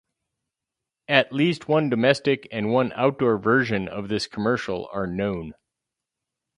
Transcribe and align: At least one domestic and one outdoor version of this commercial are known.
At 1.07 1.31
least 1.31 1.67
one 1.67 1.87
domestic 1.91 2.47
and 2.51 2.71
one 2.73 2.91
outdoor 2.95 3.37
version 3.37 3.87
of 3.87 4.07
this 4.07 4.25
commercial 4.25 4.89
are 4.91 5.05
known. 5.05 5.53